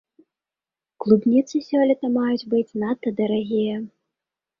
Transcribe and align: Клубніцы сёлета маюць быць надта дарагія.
Клубніцы 1.03 1.55
сёлета 1.67 2.09
маюць 2.15 2.47
быць 2.53 2.77
надта 2.85 3.13
дарагія. 3.21 3.75